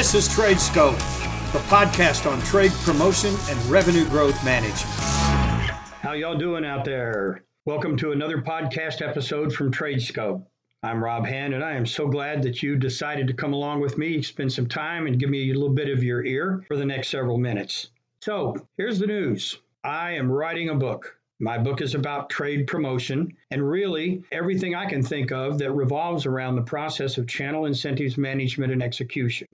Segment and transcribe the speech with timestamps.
[0.00, 0.96] This is TradeScope,
[1.52, 4.94] the podcast on trade promotion and revenue growth management.
[6.00, 7.44] How y'all doing out there?
[7.66, 10.42] Welcome to another podcast episode from TradeScope.
[10.82, 13.98] I'm Rob Hand, and I am so glad that you decided to come along with
[13.98, 16.86] me, spend some time, and give me a little bit of your ear for the
[16.86, 17.90] next several minutes.
[18.22, 21.14] So, here's the news I am writing a book.
[21.40, 26.24] My book is about trade promotion and really everything I can think of that revolves
[26.24, 29.46] around the process of channel incentives management and execution.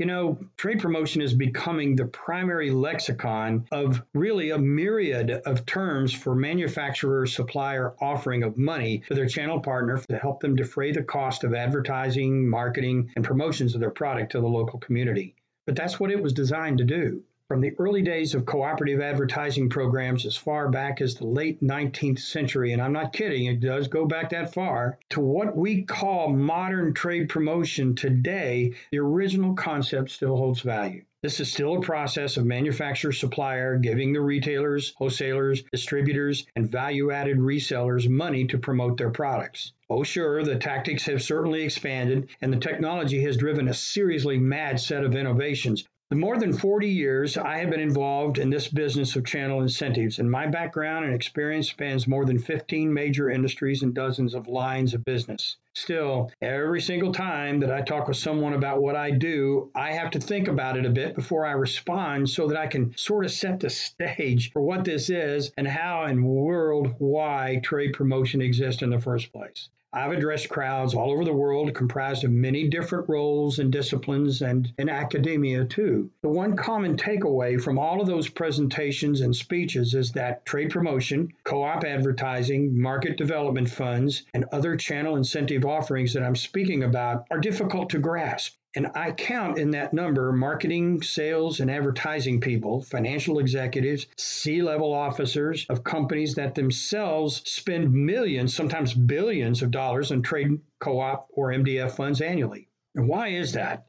[0.00, 6.14] You know, trade promotion is becoming the primary lexicon of really a myriad of terms
[6.14, 11.02] for manufacturer supplier offering of money to their channel partner to help them defray the
[11.02, 15.34] cost of advertising, marketing, and promotions of their product to the local community.
[15.66, 17.22] But that's what it was designed to do.
[17.50, 22.20] From the early days of cooperative advertising programs as far back as the late 19th
[22.20, 26.28] century, and I'm not kidding, it does go back that far, to what we call
[26.28, 31.02] modern trade promotion today, the original concept still holds value.
[31.24, 37.10] This is still a process of manufacturer supplier giving the retailers, wholesalers, distributors, and value
[37.10, 39.72] added resellers money to promote their products.
[39.90, 44.78] Oh, sure, the tactics have certainly expanded, and the technology has driven a seriously mad
[44.78, 49.14] set of innovations, the more than 40 years I have been involved in this business
[49.14, 53.94] of channel incentives, and my background and experience spans more than 15 major industries and
[53.94, 55.58] dozens of lines of business.
[55.72, 60.10] Still, every single time that I talk with someone about what I do, I have
[60.10, 63.30] to think about it a bit before I respond so that I can sort of
[63.30, 68.82] set the stage for what this is and how and world why trade promotion exists
[68.82, 69.68] in the first place.
[69.92, 74.72] I've addressed crowds all over the world comprised of many different roles and disciplines and
[74.78, 76.08] in academia too.
[76.22, 81.32] The one common takeaway from all of those presentations and speeches is that trade promotion,
[81.42, 87.26] co op advertising, market development funds, and other channel incentive offerings that I'm speaking about
[87.32, 88.59] are difficult to grasp.
[88.76, 94.92] And I count in that number marketing, sales, and advertising people, financial executives, C level
[94.92, 101.26] officers of companies that themselves spend millions, sometimes billions of dollars on trade co op
[101.30, 102.68] or MDF funds annually.
[102.94, 103.86] And why is that?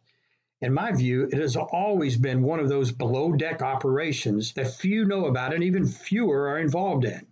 [0.62, 5.06] In my view, it has always been one of those below deck operations that few
[5.06, 7.28] know about and even fewer are involved in.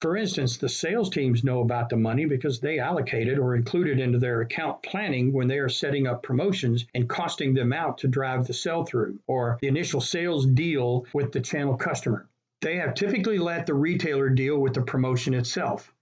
[0.00, 3.86] For instance, the sales teams know about the money because they allocate it or include
[3.86, 7.98] it into their account planning when they are setting up promotions and costing them out
[7.98, 12.26] to drive the sell through or the initial sales deal with the channel customer.
[12.62, 15.92] They have typically let the retailer deal with the promotion itself.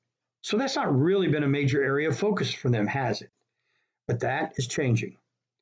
[0.42, 3.30] So that's not really been a major area of focus for them, has it?
[4.06, 5.16] But that is changing.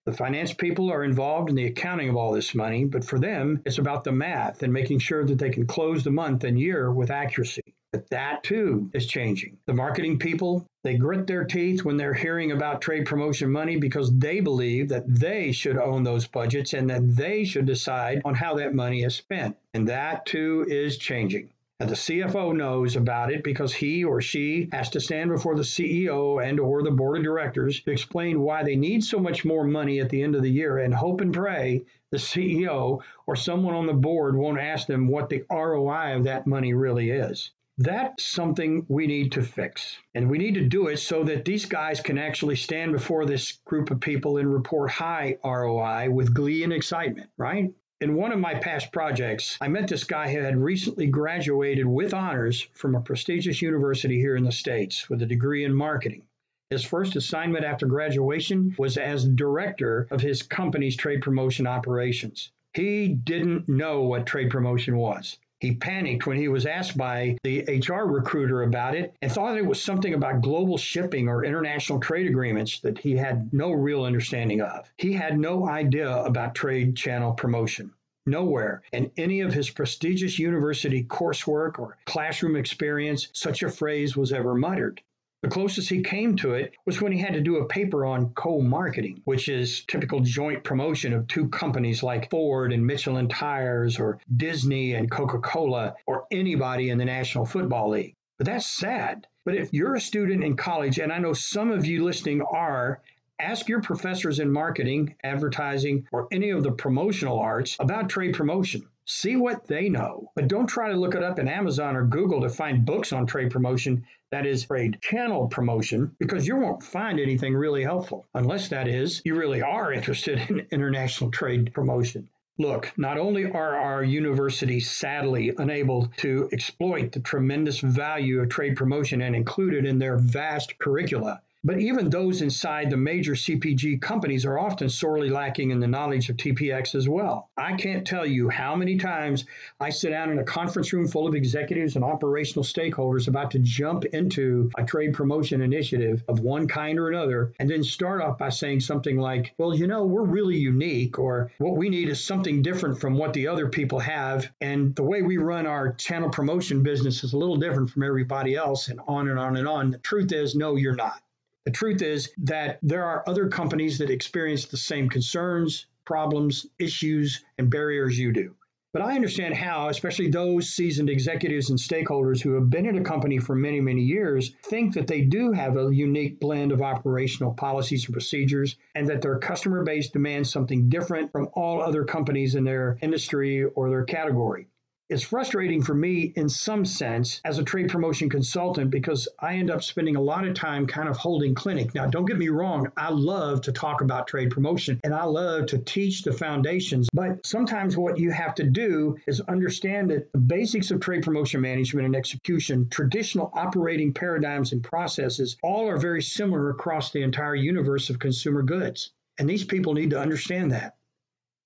[0.04, 3.62] The finance people are involved in the accounting of all this money, but for them,
[3.64, 6.92] it's about the math and making sure that they can close the month and year
[6.92, 7.65] with accuracy.
[7.96, 9.56] But that too is changing.
[9.64, 14.14] The marketing people, they grit their teeth when they're hearing about trade promotion money because
[14.18, 18.54] they believe that they should own those budgets and that they should decide on how
[18.56, 19.56] that money is spent.
[19.72, 21.48] And that too is changing.
[21.80, 25.62] And the CFO knows about it because he or she has to stand before the
[25.62, 29.64] CEO and or the board of directors to explain why they need so much more
[29.64, 33.74] money at the end of the year and hope and pray the CEO or someone
[33.74, 37.52] on the board won't ask them what the ROI of that money really is.
[37.78, 39.98] That's something we need to fix.
[40.14, 43.58] And we need to do it so that these guys can actually stand before this
[43.66, 47.70] group of people and report high ROI with glee and excitement, right?
[48.00, 52.14] In one of my past projects, I met this guy who had recently graduated with
[52.14, 56.22] honors from a prestigious university here in the States with a degree in marketing.
[56.70, 62.52] His first assignment after graduation was as director of his company's trade promotion operations.
[62.72, 65.38] He didn't know what trade promotion was.
[65.58, 69.64] He panicked when he was asked by the HR recruiter about it and thought it
[69.64, 74.60] was something about global shipping or international trade agreements that he had no real understanding
[74.60, 74.92] of.
[74.98, 77.90] He had no idea about trade channel promotion.
[78.26, 84.32] Nowhere in any of his prestigious university coursework or classroom experience such a phrase was
[84.34, 85.00] ever muttered.
[85.46, 88.30] The closest he came to it was when he had to do a paper on
[88.30, 94.00] co marketing, which is typical joint promotion of two companies like Ford and Michelin Tires,
[94.00, 98.16] or Disney and Coca Cola, or anybody in the National Football League.
[98.38, 99.28] But that's sad.
[99.44, 103.00] But if you're a student in college, and I know some of you listening are,
[103.38, 108.88] ask your professors in marketing, advertising, or any of the promotional arts about trade promotion.
[109.08, 112.40] See what they know, but don't try to look it up in Amazon or Google
[112.40, 117.20] to find books on trade promotion that is trade channel promotion because you won't find
[117.20, 122.28] anything really helpful unless that is you really are interested in international trade promotion.
[122.58, 128.76] Look, not only are our universities sadly unable to exploit the tremendous value of trade
[128.76, 134.00] promotion and include it in their vast curricula, But even those inside the major CPG
[134.00, 137.50] companies are often sorely lacking in the knowledge of TPX as well.
[137.56, 139.46] I can't tell you how many times
[139.80, 143.58] I sit down in a conference room full of executives and operational stakeholders about to
[143.58, 148.38] jump into a trade promotion initiative of one kind or another, and then start off
[148.38, 152.22] by saying something like, Well, you know, we're really unique, or what we need is
[152.22, 154.52] something different from what the other people have.
[154.60, 158.54] And the way we run our channel promotion business is a little different from everybody
[158.54, 159.90] else, and on and on and on.
[159.90, 161.20] The truth is, no, you're not.
[161.66, 167.44] The truth is that there are other companies that experience the same concerns, problems, issues,
[167.58, 168.54] and barriers you do.
[168.92, 173.02] But I understand how, especially those seasoned executives and stakeholders who have been in a
[173.02, 177.52] company for many, many years, think that they do have a unique blend of operational
[177.52, 182.54] policies and procedures, and that their customer base demands something different from all other companies
[182.54, 184.68] in their industry or their category.
[185.08, 189.70] It's frustrating for me in some sense as a trade promotion consultant because I end
[189.70, 191.94] up spending a lot of time kind of holding clinic.
[191.94, 195.66] Now, don't get me wrong, I love to talk about trade promotion and I love
[195.66, 200.38] to teach the foundations, but sometimes what you have to do is understand that the
[200.38, 206.20] basics of trade promotion management and execution, traditional operating paradigms and processes, all are very
[206.20, 209.12] similar across the entire universe of consumer goods.
[209.38, 210.96] And these people need to understand that.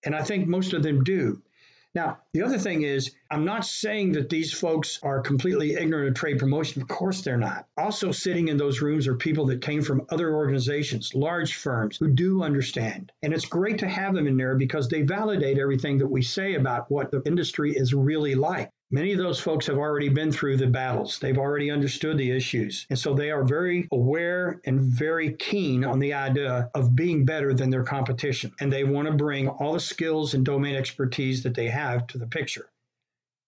[0.04, 1.42] And I think most of them do.
[1.92, 6.14] Now, the other thing is, I'm not saying that these folks are completely ignorant of
[6.14, 6.80] trade promotion.
[6.80, 7.66] Of course, they're not.
[7.76, 12.08] Also, sitting in those rooms are people that came from other organizations, large firms who
[12.08, 13.10] do understand.
[13.22, 16.54] And it's great to have them in there because they validate everything that we say
[16.54, 18.70] about what the industry is really like.
[18.92, 21.20] Many of those folks have already been through the battles.
[21.20, 22.88] They've already understood the issues.
[22.90, 27.54] And so they are very aware and very keen on the idea of being better
[27.54, 28.52] than their competition.
[28.58, 32.18] And they want to bring all the skills and domain expertise that they have to
[32.18, 32.68] the picture.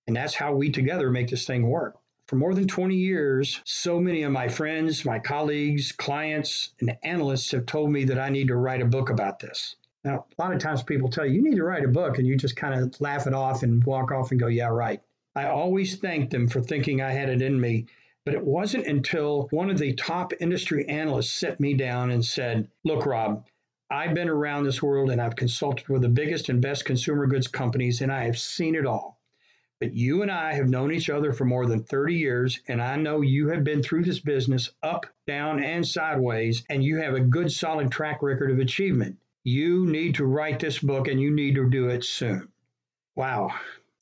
[0.06, 1.96] And that's how we together make this thing work.
[2.28, 7.50] For more than 20 years, so many of my friends, my colleagues, clients, and analysts
[7.50, 9.74] have told me that I need to write a book about this.
[10.04, 12.26] Now, a lot of times people tell you, you need to write a book, and
[12.28, 15.02] you just kind of laugh it off and walk off and go, yeah, right.
[15.34, 17.86] I always thanked them for thinking I had it in me.
[18.24, 22.68] But it wasn't until one of the top industry analysts set me down and said,
[22.84, 23.44] Look, Rob,
[23.90, 27.48] I've been around this world and I've consulted with the biggest and best consumer goods
[27.48, 29.20] companies and I have seen it all.
[29.80, 32.94] But you and I have known each other for more than 30 years, and I
[32.94, 37.20] know you have been through this business up, down, and sideways, and you have a
[37.20, 39.18] good, solid track record of achievement.
[39.42, 42.46] You need to write this book and you need to do it soon.
[43.16, 43.52] Wow,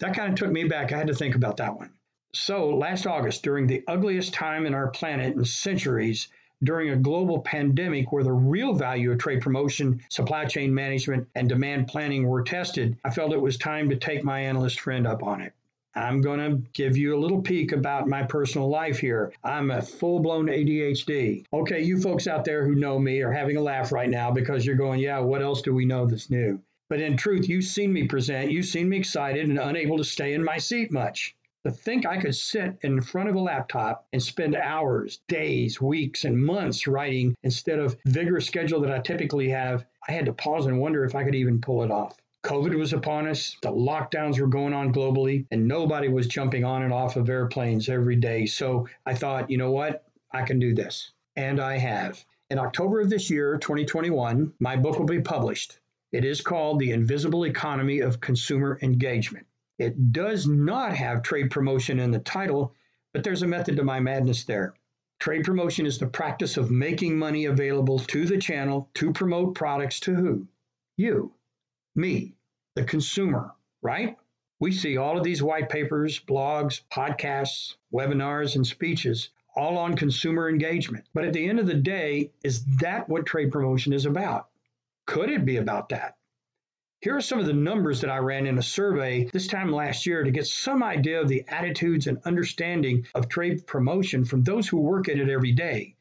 [0.00, 0.93] that kind of took me back.
[0.93, 1.93] I had to think about that one.
[2.32, 6.29] So, last August, during the ugliest time in our planet in centuries,
[6.62, 11.49] during a global pandemic where the real value of trade promotion, supply chain management, and
[11.49, 15.23] demand planning were tested, I felt it was time to take my analyst friend up
[15.23, 15.52] on it.
[15.94, 19.32] I'm going to give you a little peek about my personal life here.
[19.43, 21.44] I'm a full blown ADHD.
[21.52, 24.64] Okay, you folks out there who know me are having a laugh right now because
[24.64, 26.61] you're going, yeah, what else do we know that's new?
[26.91, 30.35] But in truth, you've seen me present, you've seen me excited and unable to stay
[30.35, 31.37] in my seat much.
[31.65, 36.25] To think I could sit in front of a laptop and spend hours, days, weeks,
[36.25, 40.67] and months writing instead of vigorous schedule that I typically have, I had to pause
[40.67, 42.17] and wonder if I could even pull it off.
[42.43, 46.83] COVID was upon us, the lockdowns were going on globally, and nobody was jumping on
[46.83, 48.47] and off of airplanes every day.
[48.47, 50.09] So I thought, you know what?
[50.33, 51.12] I can do this.
[51.37, 52.25] And I have.
[52.50, 55.79] In October of this year, 2021, my book will be published.
[56.12, 59.47] It is called The Invisible Economy of Consumer Engagement.
[59.79, 62.75] It does not have trade promotion in the title,
[63.12, 64.75] but there's a method to my madness there.
[65.21, 70.00] Trade promotion is the practice of making money available to the channel to promote products
[70.00, 70.49] to who?
[70.97, 71.33] You,
[71.95, 72.35] me,
[72.75, 74.19] the consumer, right?
[74.59, 80.49] We see all of these white papers, blogs, podcasts, webinars, and speeches all on consumer
[80.49, 81.07] engagement.
[81.14, 84.50] But at the end of the day, is that what trade promotion is about?
[85.11, 86.14] Could it be about that?
[87.00, 90.07] Here are some of the numbers that I ran in a survey this time last
[90.07, 94.69] year to get some idea of the attitudes and understanding of trade promotion from those
[94.69, 95.97] who work at it every day.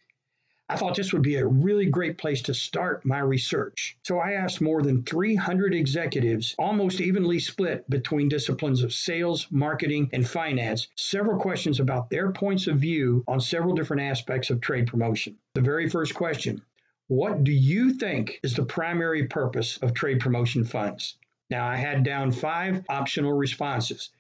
[0.70, 3.98] I thought this would be a really great place to start my research.
[4.04, 10.12] So I asked more than 300 executives, almost evenly split between disciplines of sales, marketing,
[10.14, 14.86] and finance, several questions about their points of view on several different aspects of trade
[14.86, 15.36] promotion.
[15.56, 16.62] The very first question
[17.10, 21.18] what do you think is the primary purpose of trade promotion funds?
[21.50, 24.12] Now, I had down five optional responses.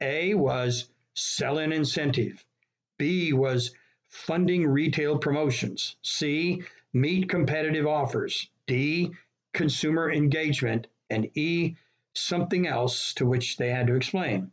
[0.00, 2.42] A was sell an incentive.
[2.98, 3.74] B was
[4.08, 5.96] funding retail promotions.
[6.00, 6.62] C,
[6.94, 8.48] meet competitive offers.
[8.66, 9.10] D,
[9.52, 10.86] consumer engagement.
[11.10, 11.76] And E,
[12.14, 14.52] something else to which they had to explain.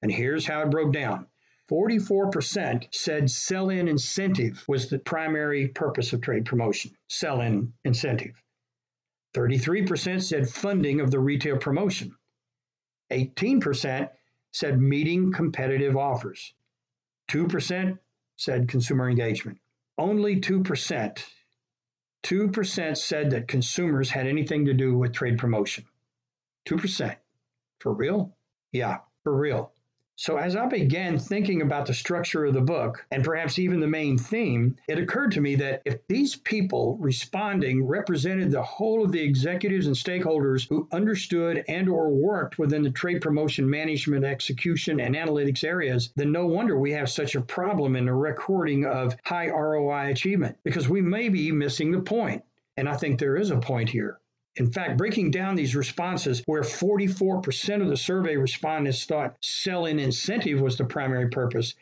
[0.00, 1.26] And here's how it broke down
[1.70, 6.92] 44% said sell in incentive was the primary purpose of trade promotion.
[7.08, 8.40] Sell in incentive.
[9.34, 12.14] 33% said funding of the retail promotion.
[13.10, 14.08] 18%
[14.52, 16.54] said meeting competitive offers.
[17.30, 17.98] 2%
[18.36, 19.58] said consumer engagement.
[19.98, 21.24] Only 2%,
[22.22, 25.84] 2% said that consumers had anything to do with trade promotion.
[26.68, 27.16] 2%.
[27.80, 28.36] For real?
[28.72, 29.72] Yeah, for real.
[30.18, 33.86] So, as I began thinking about the structure of the book and perhaps even the
[33.86, 39.12] main theme, it occurred to me that if these people responding represented the whole of
[39.12, 45.00] the executives and stakeholders who understood and or worked within the trade promotion management, execution
[45.00, 49.14] and analytics areas, then no wonder we have such a problem in the recording of
[49.22, 52.42] high ROI achievement because we may be missing the point.
[52.78, 54.18] And I think there is a point here.
[54.58, 60.60] In fact, breaking down these responses, where 44% of the survey respondents thought sell-in incentive
[60.60, 61.74] was the primary purpose,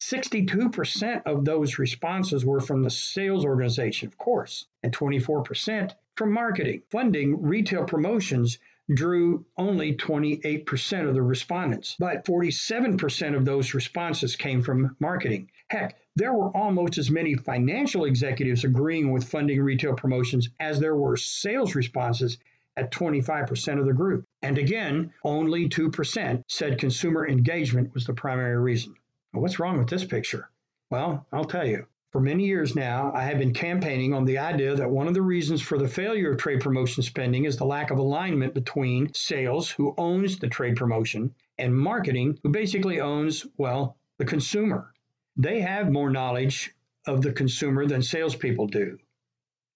[0.00, 6.82] 62% of those responses were from the sales organization, of course, and 24% from marketing.
[6.90, 8.58] Funding retail promotions
[8.92, 15.50] drew only 28% of the respondents, but 47% of those responses came from marketing.
[15.72, 20.96] Heck, there were almost as many financial executives agreeing with funding retail promotions as there
[20.96, 22.36] were sales responses
[22.76, 24.26] at 25% of the group.
[24.42, 28.94] And again, only 2% said consumer engagement was the primary reason.
[29.30, 30.50] what's wrong with this picture?
[30.90, 31.86] Well, I'll tell you.
[32.10, 35.22] For many years now, I have been campaigning on the idea that one of the
[35.22, 39.70] reasons for the failure of trade promotion spending is the lack of alignment between sales,
[39.70, 44.92] who owns the trade promotion, and marketing, who basically owns, well, the consumer.
[45.36, 46.74] They have more knowledge
[47.06, 48.98] of the consumer than salespeople do.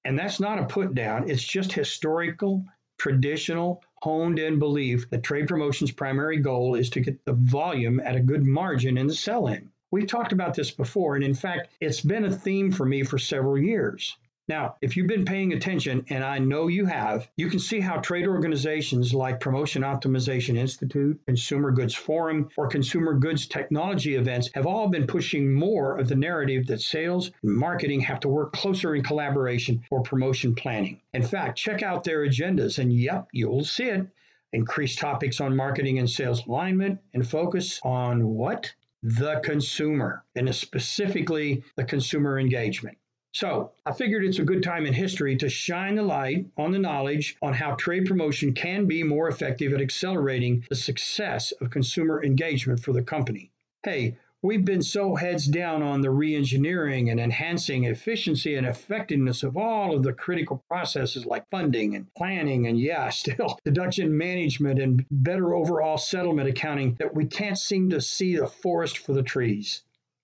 [0.05, 2.65] And that's not a put down, it's just historical,
[2.99, 8.17] traditional, honed in belief that trade promotion's primary goal is to get the volume at
[8.17, 9.71] a good margin in the sell in.
[9.91, 13.19] We've talked about this before, and in fact, it's been a theme for me for
[13.19, 14.17] several years.
[14.49, 17.97] Now, if you've been paying attention, and I know you have, you can see how
[17.97, 24.65] trade organizations like Promotion Optimization Institute, Consumer Goods Forum, or Consumer Goods Technology events have
[24.65, 28.95] all been pushing more of the narrative that sales and marketing have to work closer
[28.95, 31.01] in collaboration for promotion planning.
[31.13, 34.07] In fact, check out their agendas, and yep, you'll see it.
[34.53, 38.73] Increased topics on marketing and sales alignment and focus on what?
[39.03, 42.99] the consumer and specifically the consumer engagement.
[43.37, 46.79] So I figured it's a good time in history to shine the light on the
[46.79, 52.25] knowledge on how trade promotion can be more effective at accelerating the success of consumer
[52.25, 53.51] engagement for the company.
[53.83, 59.59] Hey, We've been so heads down on the reengineering and enhancing efficiency and effectiveness of
[59.59, 65.05] all of the critical processes like funding and planning and, yeah, still deduction management and
[65.11, 69.83] better overall settlement accounting that we can't seem to see the forest for the trees.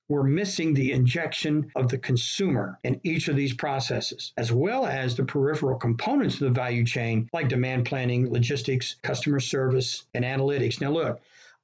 [0.09, 5.15] We're missing the injection of the consumer in each of these processes, as well as
[5.15, 10.81] the peripheral components of the value chain like demand planning, logistics, customer service, and analytics.
[10.81, 11.21] Now, look,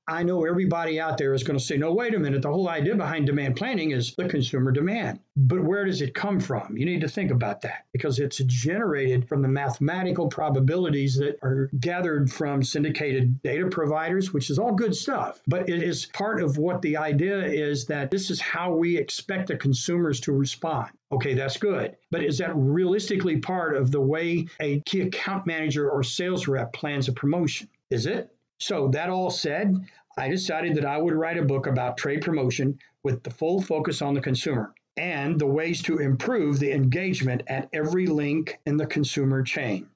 [0.09, 2.41] I know everybody out there is going to say, no, wait a minute.
[2.41, 5.21] The whole idea behind demand planning is the consumer demand.
[5.37, 6.79] But where does it come from?
[6.79, 11.69] You need to think about that because it's generated from the mathematical probabilities that are
[11.79, 15.43] gathered from syndicated data providers, which is all good stuff.
[15.47, 19.49] But it is part of what the idea is that this is how we expect
[19.49, 20.89] the consumers to respond.
[21.13, 21.97] Okay, that's good.
[22.11, 26.73] But is that realistically part of the way a key account manager or sales rep
[26.73, 27.69] plans a promotion?
[27.91, 28.31] Is it?
[28.61, 29.87] So, that all said,
[30.19, 34.03] I decided that I would write a book about trade promotion with the full focus
[34.03, 38.87] on the consumer and the ways to improve the engagement at every link in the
[38.87, 39.87] consumer chain.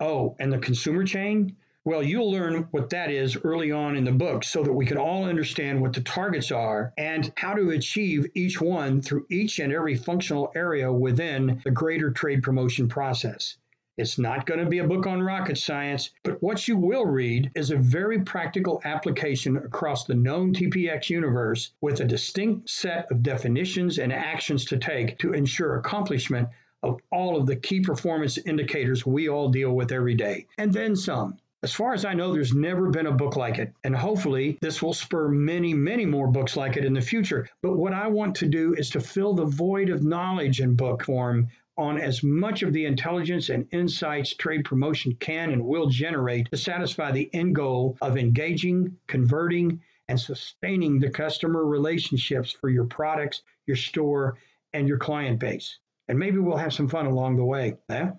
[0.00, 1.54] Oh, and the consumer chain?
[1.84, 4.96] Well, you'll learn what that is early on in the book so that we can
[4.96, 9.74] all understand what the targets are and how to achieve each one through each and
[9.74, 13.58] every functional area within the greater trade promotion process.
[13.98, 17.50] It's not going to be a book on rocket science, but what you will read
[17.54, 23.22] is a very practical application across the known TPX universe with a distinct set of
[23.22, 26.46] definitions and actions to take to ensure accomplishment
[26.82, 30.94] of all of the key performance indicators we all deal with every day, and then
[30.94, 31.38] some.
[31.62, 33.72] As far as I know, there's never been a book like it.
[33.82, 37.48] And hopefully, this will spur many, many more books like it in the future.
[37.62, 41.02] But what I want to do is to fill the void of knowledge in book
[41.02, 46.50] form on as much of the intelligence and insights trade promotion can and will generate
[46.50, 52.84] to satisfy the end goal of engaging, converting, and sustaining the customer relationships for your
[52.84, 54.38] products, your store,
[54.72, 55.78] and your client base.
[56.08, 57.76] And maybe we'll have some fun along the way.
[57.88, 58.10] Eh?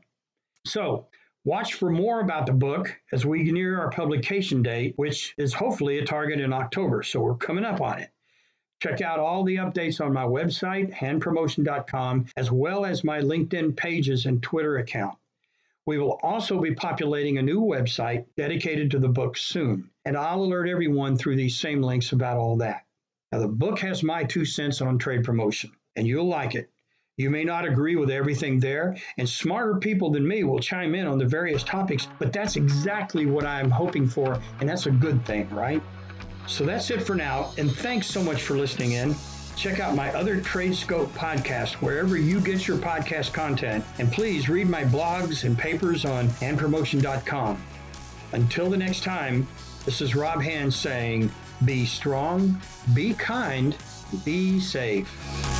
[0.65, 1.07] So,
[1.45, 5.99] watch for more about the book as we near our publication date, which is hopefully
[5.99, 7.03] a target in October.
[7.03, 8.09] So, we're coming up on it.
[8.79, 14.27] Check out all the updates on my website, handpromotion.com, as well as my LinkedIn pages
[14.27, 15.17] and Twitter account.
[15.87, 20.43] We will also be populating a new website dedicated to the book soon, and I'll
[20.43, 22.85] alert everyone through these same links about all that.
[23.31, 26.69] Now, the book has my two cents on trade promotion, and you'll like it.
[27.17, 31.07] You may not agree with everything there, and smarter people than me will chime in
[31.07, 35.25] on the various topics, but that's exactly what I'm hoping for, and that's a good
[35.25, 35.81] thing, right?
[36.47, 39.15] So that's it for now, and thanks so much for listening in.
[39.55, 43.83] Check out my other TradeScope podcast wherever you get your podcast content.
[43.99, 47.61] And please read my blogs and papers on handpromotion.com.
[48.33, 49.47] Until the next time,
[49.85, 51.31] this is Rob Hand saying,
[51.65, 52.61] be strong,
[52.93, 53.75] be kind,
[54.23, 55.56] be safe.